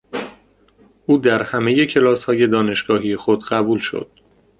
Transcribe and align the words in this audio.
او 1.05 1.17
در 1.17 1.43
همهی 1.43 1.87
کلاسهای 1.87 2.47
دانشگاهی 2.47 3.15
خود 3.15 3.45
قبول 3.45 3.79
شد. 3.79 4.09